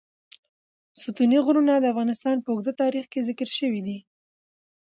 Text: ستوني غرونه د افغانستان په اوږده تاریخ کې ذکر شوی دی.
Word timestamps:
ستوني 1.01 1.37
غرونه 1.45 1.73
د 1.79 1.85
افغانستان 1.93 2.37
په 2.41 2.49
اوږده 2.51 2.73
تاریخ 2.81 3.05
کې 3.11 3.25
ذکر 3.29 3.49
شوی 3.57 3.81
دی. 3.87 3.97